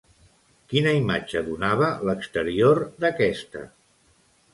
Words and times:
Quina 0.71 0.93
imatge 0.99 1.43
donava 1.49 1.89
l'exterior 2.09 2.81
d'aquesta? 3.05 3.63